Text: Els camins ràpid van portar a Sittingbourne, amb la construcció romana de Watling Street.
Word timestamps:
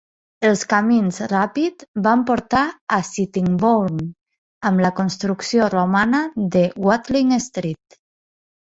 Els 0.47 0.61
camins 0.69 1.19
ràpid 1.33 1.85
van 2.07 2.23
portar 2.31 2.63
a 2.97 2.99
Sittingbourne, 3.11 4.09
amb 4.71 4.85
la 4.87 4.95
construcció 5.03 5.71
romana 5.79 6.25
de 6.59 6.69
Watling 6.89 7.39
Street. 7.51 8.03